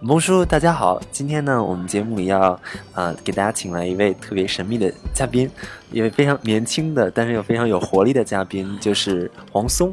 [0.00, 1.00] 蒙叔，大家好！
[1.10, 2.58] 今天呢，我们节目里要，
[2.94, 5.50] 呃，给大家请来一位特别神秘的嘉宾，
[5.90, 9.92] 一位非常年轻的，但是又非常有活力的嘉宾，就是黄松。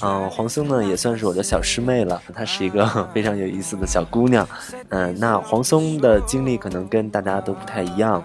[0.00, 4.48] 嗯，黄松呢也算是我的小师妹了，她是一个非常有意思的小姑娘。
[4.88, 8.24] 嗯，那黄松的经历可能跟大家都不太一样。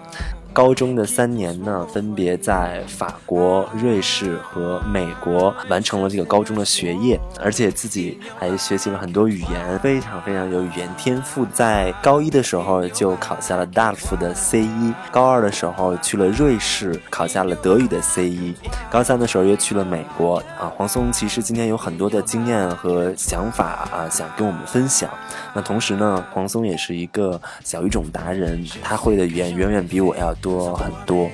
[0.58, 11.46] 高中的三年呢，分别在法国、瑞士和美国完成了这个高中的学业，而且自己还学习了很多语言，非常非常有语言天赋。
[11.52, 18.52] 在高一的时候就考下了 DAF 的 C 一，高二的时候去了瑞士考下了德语的 C 一，
[18.90, 20.38] 高三的时候又去了美国。
[20.58, 25.08] 啊，黄松其实今天有很多的经验和想法啊，想跟我们分享。
[25.54, 30.47] 那同时呢，黄松也是一个小语种达人，他会的语言远远比我要多。
[30.48, 31.30] 多很多，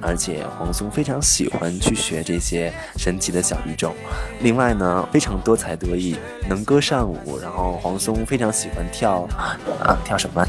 [0.00, 3.94] 而且黄松非常喜欢去学这些神奇的小语种。
[4.40, 6.16] 另外呢，非常多才多艺，
[6.48, 7.38] 能歌善舞。
[7.40, 9.26] 然后黄松非常喜欢跳
[9.80, 10.46] 啊，跳什么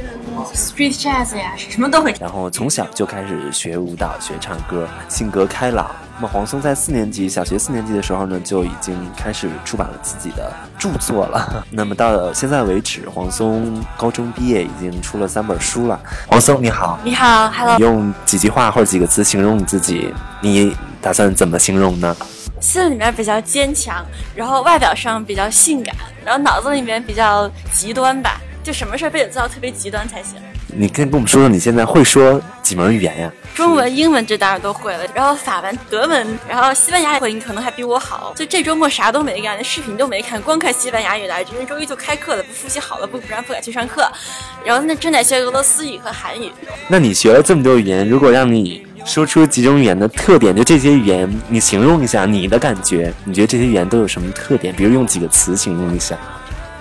[0.53, 2.13] ？Street Jazz 呀，什么都会。
[2.20, 5.89] 然后从小就开始学舞蹈、学唱歌，性格开朗。
[6.16, 11.66] 那么黄松在四年级，小学四年级的时候呢，就已经开始出版了自己的著作了。
[11.72, 16.00] 那么到现在为止，黄松高中毕业已经出了三本书了。
[16.28, 17.80] 黄松你好，你好，Hello。
[17.80, 22.16] 用几句话或者几个词形容你自己，你打算怎么形容呢？
[22.61, 24.05] 心里面比较坚强，
[24.36, 30.36] 然后外表上比较性感，然后脑子里面比较极端吧，就什么事儿非得做到特别极端才行。
[30.76, 33.32] 你可以跟我们说说你现在会说几门语言呀？
[33.54, 38.34] 中文、英文这当然都会了，然后法文、德文，然后西班牙语你可能还比我好。
[38.36, 41.52] 就这周末啥都没干，连视频都没看，光看西班牙语来着。
[41.54, 44.12] 因为周一就开课了，不复习好了，不不然不敢去上课。
[44.66, 46.52] 然后那正在学俄罗斯语和韩语。
[46.88, 54.74] 那你学了这么多语言，如果让你说出几种语言的特点，就这些语言，你形容一下你的感觉，你觉得这些语言都有什么特点？
[54.76, 56.18] 比如用几个词形容一下。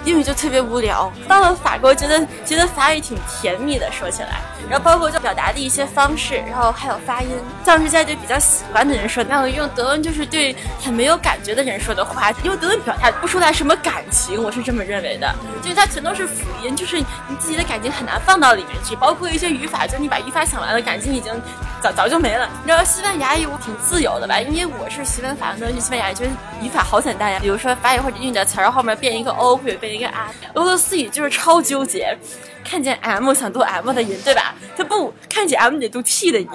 [0.05, 7.29] 英语就特别无聊，到了法国觉得觉得法语挺甜蜜的，说起来，然后包括就表达的一些方式，然后还有发音，
[7.65, 21.33] 像是在对比较喜欢的人说，然后用德文就是对很没有感觉的人说的话，用德文表达不出来什么感情，我是这么认为的，就是它全都是辅音，就是你自己的感情很难放到里面去，包括一些语法，就是你把语法想完了，感情已经
[21.81, 22.49] 早早就没了。
[22.65, 26.31] 你知道西班牙语我挺自由的吧，因为我是学文法文，西班牙语，觉得
[26.61, 29.93] 语法好简单呀，比如说法语或者英语的词儿后面变一个 o 或者变。
[29.93, 32.17] 一个 M，俄罗斯语就是超纠结，
[32.65, 34.55] 看见 M 想读 M 的音，对吧？
[34.77, 36.49] 他不看见 M 得读 T 的音，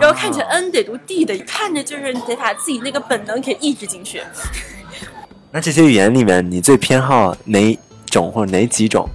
[0.00, 4.22] 然后看见 N 得读 D 的，看着就是得把自己那个本能给抑制进去。
[5.50, 9.08] 那这些语言里面，你最偏好哪种或者哪几种？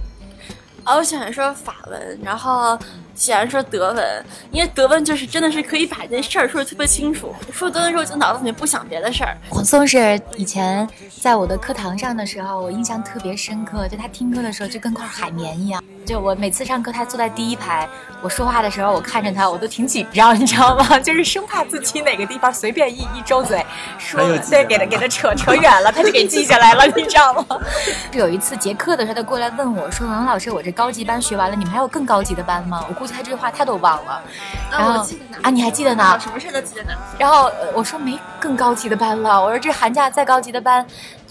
[0.84, 2.78] 啊，我喜欢说法文，然后。
[3.16, 7.32] 喜欢说德文，因为德文就是真的是可以把一件事儿说的特别清楚。
[7.52, 9.38] 说德文时候就脑子里面不想别的事儿。
[9.48, 10.84] 黄松是以前
[11.20, 15.80] 在我的课堂上的时候，我印象特别深刻，就他听课的时候就跟块海绵一样。
[16.04, 17.88] 就我每次上课，他坐在第一排，
[18.20, 20.98] 我说话的时候，我看着他，我都挺紧张，你知道吗？
[21.00, 23.64] 就是生怕自己哪个地方随便一一周嘴，
[23.98, 24.20] 说
[24.50, 27.58] 对，给他给 他扯扯远了，他就给记下来了，你知道吗？
[28.12, 32.94] 有一次结课的时候，他过来问我说：“王老师，我这高级班学完了，你们还有更高级的班吗？”我。
[32.94, 34.22] 估计他这句话他都忘了，
[34.70, 35.04] 然后
[35.42, 36.18] 啊，你还记得呢？
[36.18, 36.90] 什么事都记得呢。
[37.18, 40.86] 然后我说没更高级的班了，我说这寒假再高级的班，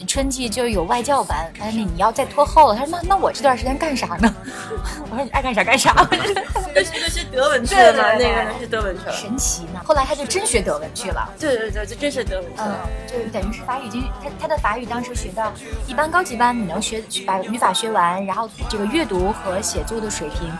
[0.05, 2.75] 春季就有外教班，哎，那你要再拖后了。
[2.75, 4.31] 他说那那我这段时间干啥呢？
[5.09, 5.93] 我说你爱干啥干啥。
[6.75, 8.03] 那是学德文去了吗？
[8.17, 9.11] 那个是德文去了。
[9.13, 9.81] 神奇呢。
[9.85, 11.29] 后来他就真学德文去了。
[11.39, 12.51] 对对对，就真学德文。
[12.57, 12.75] 嗯，
[13.07, 15.51] 就等于是法语，就他他的法语当时学到
[15.87, 20.51] 一般高级班，你能学把语法学完，然后这个阅读和写作的水平。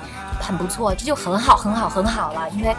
[0.42, 2.50] 很不错，这就很好，很好，很好了。
[2.50, 2.76] 因为，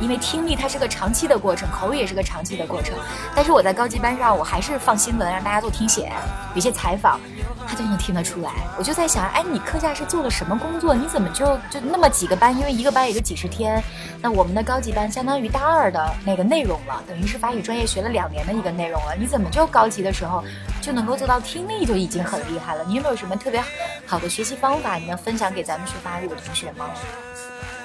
[0.00, 2.92] 因为听力它是个长期的过程，口语也是个长期的过程。
[3.36, 6.10] 但是我在高级班上，我还是放新闻让大家做听写，
[6.54, 7.20] 有些采访，
[7.66, 8.50] 他就能听得出来。
[8.78, 10.94] 我就在想，哎，你课下是做了什么工作？
[10.94, 12.56] 你怎么就就那么几个班？
[12.56, 13.82] 因为一个班也就几十天。
[14.20, 19.14] 那我们的高级班相当于大二的那个内容了，等于是法语专业学了两年的一个内容了。
[19.18, 20.42] 你怎么就高级的时候
[20.80, 22.84] 就能够做到听力就已经很厉害了？
[22.86, 23.62] 你有没有什么特别
[24.06, 26.86] 好的学习方法，你能分享给咱们学法语的同学吗？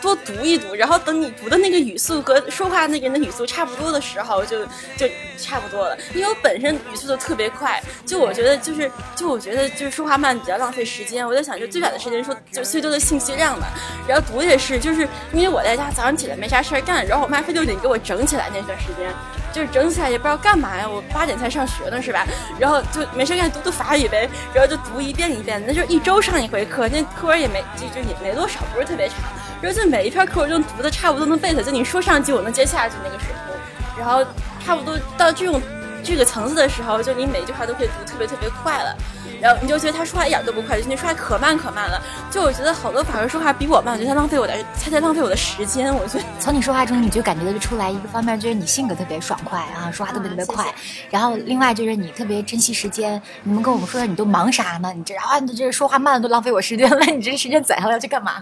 [0.01, 4.66] 多读一读，然后等你读的那个语速和说话那个人的语速差不多的时候，就
[4.98, 5.07] 就
[5.38, 5.98] 差不多了。
[6.13, 11.25] 因为我本身语速就特别快，就我觉得就是就我觉得就是说话慢比较浪费时间。
[11.25, 13.68] 我在想，就最短的时间说就最多的信息量嘛。
[14.07, 19.13] 然后读也是，就是因为我在家早上起来没啥事儿干，然后我妈非六点给我整起来那段时间，
[19.54, 20.88] 就是整起来也不知道干嘛呀。
[20.88, 22.25] 我八点才上学呢，是吧？
[22.60, 29.18] 然后就没事干读读法语呗，然后就读一遍一遍，那就一周上一回课，那课文也没就就也没多少，不是特别长。
[29.61, 34.25] 然后就每一篇课文就读的差不多能背下，就你说上句我能接下句那个水平，然后
[34.65, 35.61] 差不多到这种
[36.03, 38.95] 这个层次的时候，就你每一句话都可以读特别特别快了，
[39.41, 42.01] 然后你就觉得他说话一点都不快，就你说话可慢可慢了。
[42.31, 45.94] 就我觉得好多法国说话比我慢，我觉得他浪费我的，他在浪费我的时间。
[45.94, 50.73] 我觉得 从你说话中，你就感觉得出来，一个方面就是你性格特别爽快啊，说话特别特别快，
[51.11, 53.21] 然后另外就是你特别珍惜时间。
[53.44, 54.94] 你们跟我们说说你都忙啥呢？
[54.95, 58.41] 你这啊，你这说话慢了都浪费我时间了，你这时间攒下来要去干嘛？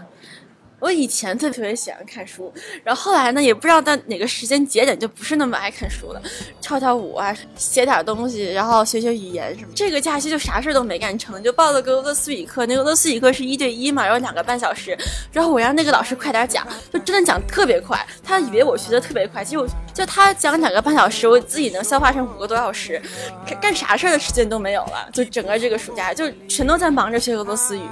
[0.80, 2.52] 我以前特别特别喜欢看书，
[2.84, 6.22] 然后后来呢，也不知道在哪个时间节点就不是那么爱看书了，
[6.60, 9.72] 跳跳舞啊，写点东西，然后学学语言什么。
[9.74, 12.64] 这个假期就啥事都没干成，就报了个俄罗斯语课。
[12.66, 14.96] 那个俄罗斯语课是一对一嘛，然后两个半小时，
[15.32, 18.06] 然后我让那个老师快点讲，就真的讲特别快。
[18.22, 23.02] 他以为我学的特别快，其实我就他讲两个半小时，我自己能消化成五个多小时，
[23.60, 25.08] 干啥事儿的时间都没有了。
[25.12, 27.82] 就整个这个暑假就全都在忙着学俄罗斯语。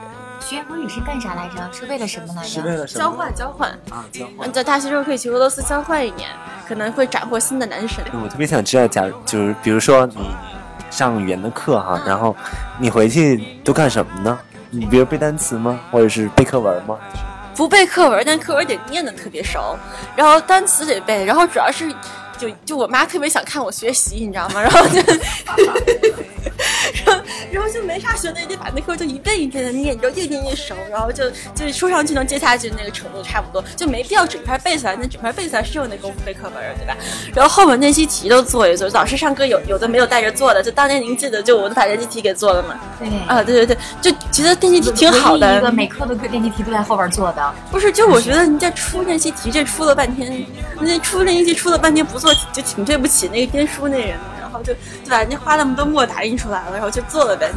[0.40, 1.68] 学俄语是干啥来着？
[1.72, 2.48] 是为了什么来着？
[2.48, 3.04] 是为了什么？
[3.04, 4.52] 交换，交换啊，交换。
[4.52, 6.30] 在大学时候可以去俄罗斯交换一年，
[6.68, 8.04] 可能会斩获新的男神。
[8.22, 10.30] 我特别想知道，假如就是比如说你
[10.90, 12.34] 上语言的课哈，然后
[12.78, 14.38] 你回去都干什么呢？
[14.70, 15.80] 你比如背单词吗？
[15.90, 16.96] 或者是背课文吗？
[17.56, 19.76] 不背课文，但课文得念的特别熟，
[20.14, 21.90] 然后单词得背，然后主要是
[22.36, 24.60] 就就我妈特别想看我学习，你知道吗？
[24.60, 25.00] 然后就。
[27.04, 27.22] 然后，
[27.52, 34.96] 然后就没啥学的，得把那课就一遍一遍的念，然后越念越熟，然后就就说上去能接下去那个程度差不多，就没必要整篇背下来。
[35.00, 36.96] 那整篇背下来是有那功夫背课文，对吧？
[37.34, 42.78] 然后后面练习题都做一做，老师上课有有的没有带着做的，就当年您记得，就我都把练习题给做了嘛。
[42.98, 45.58] 对啊，对对对，就觉得练习题挺好的。
[45.58, 47.54] 一个每课的练习题都在后边做的。
[47.70, 50.44] 不是，就我觉得你这出练习题这出了半天，
[50.80, 54.16] 那出练习题出了半天不做，就挺对不起那个编书那人。
[54.62, 54.72] 就
[55.04, 55.22] 对吧？
[55.24, 57.50] 你花那么多墨打印出来了，然后就做了呗。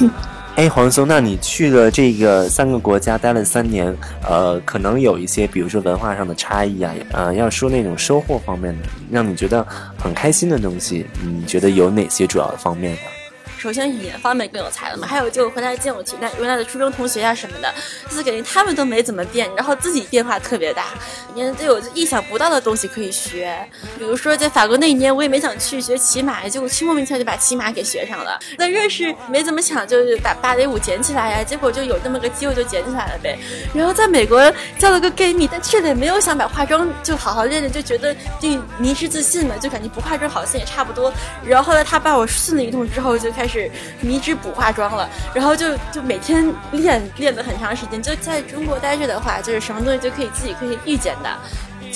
[0.56, 3.94] 哎，黄松，那你去了这个三个国家待了三年，
[4.26, 9.66] 呃，可能有一些，比如说文化上的差异啊，呃，要说那种收获方面的，让你觉得
[9.98, 12.98] 很开心的东西，你觉得有哪些主要的方面呢？
[13.58, 17.72] 首先语言方面更有才了嘛，还有就回来见我原来原来的初中同学啊什么的，
[18.08, 20.84] 就是感觉他们都没怎么变，然后自己变化特别大，
[21.34, 23.56] 你看都有意想不到的东西可以学。
[23.98, 28.38] 比如说在法国那一年，我也没想去学骑马，结果去莫名其妙就把骑马给学上了。
[28.58, 33.38] 在瑞士没怎么想就是把芭蕾舞捡起来呀，结果就有那么个机会就捡起来了呗。
[33.74, 38.48] 然后在美国交了个 gay 蜜，但去了也没有想把化妆就好好练练，就觉得就
[38.78, 41.12] 迷失自信了，就感觉不化妆好像也差不多。
[41.44, 43.56] 然后后来他把我训了一通之后，就开始始。
[43.56, 43.70] 是
[44.02, 48.02] 迷之补化妆了，然后就就每天练练了很长时间。
[48.02, 51.30] 就在中国待着的话，就是什么东西就可以自己可以遇见的。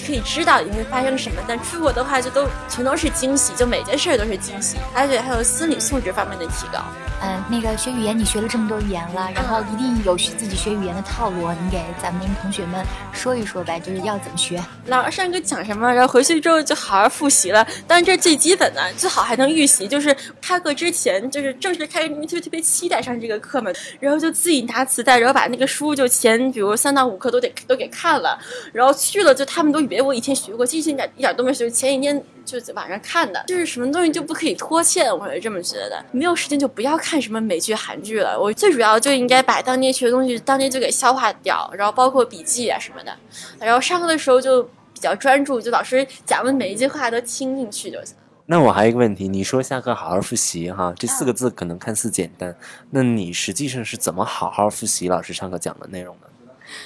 [0.06, 6.80] 可以知道你会发生什么，但出国的话就都全都是惊喜，就每件事都是惊喜，而且还有心理素质方面的提高。
[7.22, 12.82] 嗯，那个学语言，你学了这么多语言了，然后一定有学自己学语言的套路，你给咱们同学们
[13.12, 14.58] 说一说呗，就是要怎么学。
[14.86, 17.66] 老师上课讲什么，然后回去之后就好好复习了。
[17.86, 23.70] 但是这最基本的，最好还能预习，就是开课之前，就是正式开，就特别期待上这个课嘛，
[24.00, 28.38] 然后就自己拿磁带，然后把那个书就前比如三到五课都得都给看了，
[28.72, 29.89] 然后去了就他们都。
[29.94, 31.70] 以为我以前学过，其实一点一点都没学。
[31.70, 36.04] 前几天就在网上看的，就是什么东西就不可以拖欠，我是这么觉得。
[36.12, 38.38] 没有时间就不要看什么美剧、韩剧了。
[38.38, 43.16] 我最主要就应该把当年学的东西当年就给消化掉，然后包括笔记啊什么的。
[43.58, 48.14] 然后上课的时候就比较专注，就老师讲的每一句话都听进去就行。
[48.46, 52.54] 那我还有一个问题，你说下课好好复习哈，这四个字可能看似简单，
[52.90, 56.29] 那你实际上是怎么好好复习老师上课讲的内容的？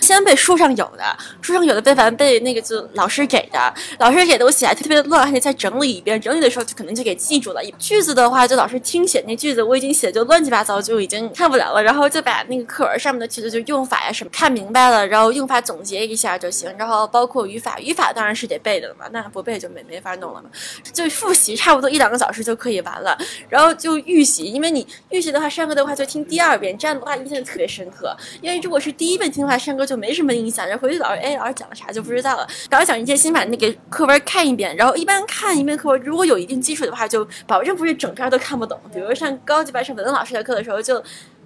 [0.00, 1.04] 先背书上有的，
[1.40, 6.20] 书上有的背完背那个就老师给的，老师给的我写还特别乱，还得再整理一遍。
[6.20, 7.62] 整理的时候就可能就给记住了。
[7.78, 11.82] 句子的话，就老师听写那句子，我已经写就乱七八糟，就已经看不了了。
[11.82, 16.72] 然后就把那个课文上面的句子就用法呀什么看明白了，然后用法总结一下就行。
[16.78, 20.50] 然后包括语法，语法当然是得背的了嘛，那不背就没没法弄了嘛。
[20.92, 23.16] 就复习差不多一两个小时就可以完了。
[23.48, 28.16] 然后就预习，因为你预习的话，上课的话就听第二遍，这样的话印象特别深刻。
[28.40, 32.46] 因为如果是第一遍听的话，上课就没什么印象，然后回去老师哎，老师讲的啥就不知道了。
[32.70, 38.78] 老师讲一节，先把那个课文看一遍，然后一般看一遍课文，如果有一定基础的话，就保证不是整篇都看不懂。
[38.92, 41.02] 比如上高级班上文老师的课的时候，就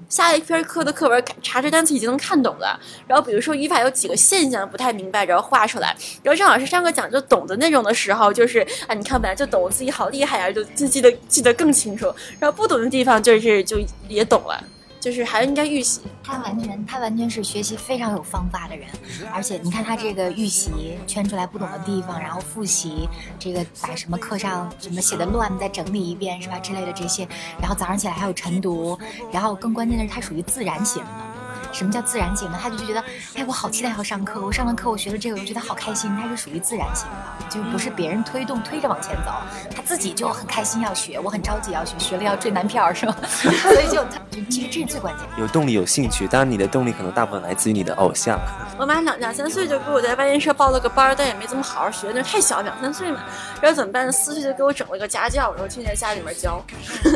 [0.09, 2.79] 下一篇课的课文查这单词已经能看懂了。
[3.07, 5.95] 然后比如说语法有几个现象不太明白，然后画出来。
[6.23, 12.07] 然后张老师上课讲就懂的那种的时候，就是啊，你看本来就懂，自己好厉害啊，就就记得记得更清楚。
[12.39, 14.63] 然后不懂的地方就是就也懂了。
[15.01, 18.87] 就是还应该预习，他完全他完全是学习非常有方法的人，
[19.33, 27.27] 而且你看他这个预习圈出来不懂的地方，然后复习这个把什么课上什么写的乱再整理一遍是吧之类的这些，
[27.61, 28.99] 然后早上起来还有晨读，
[29.33, 31.28] 然后更关键的是他属于自然型的。
[31.73, 32.59] 什么叫自然型呢？
[32.61, 36.15] 他就觉得，哎，我好期待要上课，我上完课，我学了这个，我觉得好开心。
[36.17, 39.33] 他是属于自然型的，就不是别人推动推着往前走，
[39.75, 43.15] 他自己就很开心要学，我很着急要学，学了要追男票是吧？
[43.29, 44.21] 所以就他，
[44.51, 45.39] 其实这是最关键的。
[45.39, 48.39] 有动力、有兴趣，当然你的动力可能大部分来自于你的偶像。
[48.79, 53.21] 我妈两两三岁就给我在外研社报了个班，但也没怎么好好学，那太小，两三岁嘛。
[53.61, 54.11] 然后怎么办？
[54.13, 56.65] 四岁就给我整了个家教，然后天天家里面教。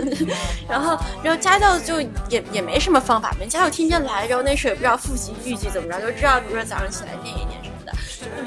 [0.69, 7.62] 然后，然后家教就也也没什么方法，人家教天天来，然后那时候也不知道复习预计怎么着，就知道比如说早上起来念一念。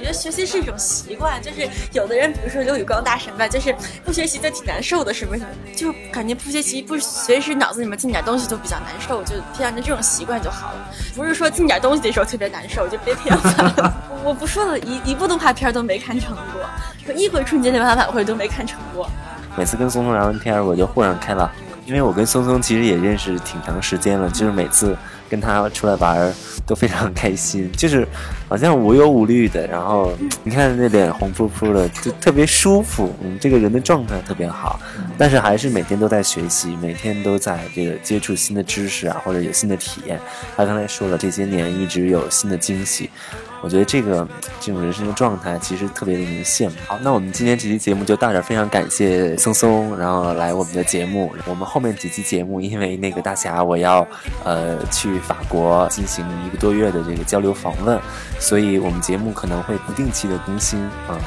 [0.05, 5.41] 觉得学习是一种习惯，就是有的人，比如说刘宇光大神吧，就是不学习就挺难受的，是不是？
[5.75, 10.91] 就感觉不学习不随时脑子里面进点东西就比较难受，就培养成这种习惯就好了。
[11.15, 13.93] 不是说进点东西的时候特别难受，就别培养了。
[14.23, 16.61] 我不说了一一部动画片都没看成过，
[17.03, 19.09] 说一回春节联欢晚会都没看成过。
[19.57, 21.49] 每次跟松松聊完天，我就豁然开朗，
[21.87, 24.95] 因为我跟松松其实也认识挺长时间了，就是每次
[25.29, 26.33] 跟他出来玩
[26.65, 28.07] 都非常开心， 就是
[28.47, 29.65] 好像无忧无虑的。
[29.67, 30.13] 然后
[30.43, 33.13] 你看那脸红扑扑的，就特别舒服。
[33.23, 34.79] 嗯，这个人的状态特别好，
[35.17, 40.19] 但是还是每天都在学习，每天都在这个接触新的知识啊，或者有新的体验。
[40.55, 43.09] 他刚才说了，这些年一直有新的惊喜。
[43.65, 44.27] 我觉得这个
[44.59, 46.75] 这种人生的状态其实特别令人羡慕。
[46.85, 51.33] 好，那我们今天这期节目就到这儿，非常感谢松松，然后来我们的节目。
[51.47, 54.07] 我们后面几期节目，因为那个大侠我要
[54.43, 57.99] 呃去法国进行一个多月的这个交流访问，
[58.39, 61.17] 所以我们节目可能会不定期的更新啊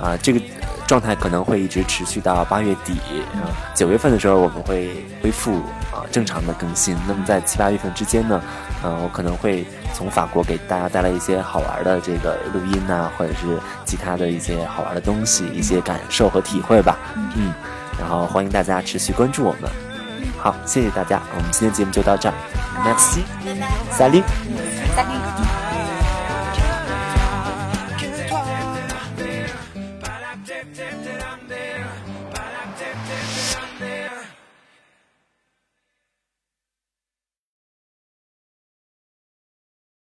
[0.00, 0.40] 啊这个。
[0.86, 3.00] 状态可能会一直持续到八月底，
[3.34, 5.54] 啊，九月份的时候我们会恢复
[5.90, 6.96] 啊正常的更新。
[7.08, 8.42] 那么在七八月份之间呢，
[8.84, 16.98] 嗯，我可能会从法国给大家带来一些好玩的这个录音呐，或者是其他的一些好玩的东西，一些感受和体会吧。
[17.36, 17.54] 嗯，
[17.98, 19.70] 然后欢迎大家持续关注我们。
[20.38, 22.34] 好，谢谢大家，我们今天节目就到这儿
[22.84, 25.31] ，Merci，Salut，Salut。